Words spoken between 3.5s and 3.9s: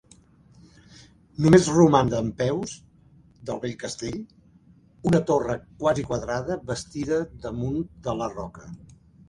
del vell